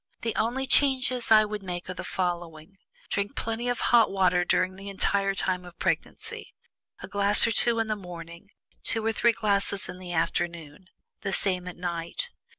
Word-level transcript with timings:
The 0.21 0.35
only 0.35 0.65
changes 0.65 1.29
I 1.29 1.45
would 1.45 1.61
make 1.61 1.87
are 1.87 1.93
the 1.93 2.03
following: 2.03 2.79
Drink 3.11 3.35
plenty 3.35 3.69
of 3.69 3.79
hot 3.93 4.09
water 4.09 4.43
during 4.43 4.75
the 4.75 4.89
entire 4.89 5.35
time 5.35 5.63
of 5.63 5.77
pregnancy: 5.77 6.55
a 7.03 7.07
glass 7.07 7.45
or 7.45 7.51
two 7.51 7.77
in 7.77 7.87
the 7.87 7.95
morning, 7.95 8.49
two 8.81 9.05
or 9.05 9.13
three 9.13 9.31
glasses 9.31 9.87
in 9.87 9.99
the 9.99 10.11
afternoon, 10.11 10.85
the 11.21 11.33
same 11.33 11.67
at 11.67 11.77
night. 11.77 12.31